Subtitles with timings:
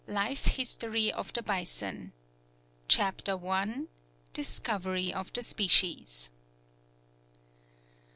[0.07, 2.11] LIFE HISTORY OF THE BISON.
[2.97, 3.75] I.
[4.33, 6.31] DISCOVERY OF THE SPECIES.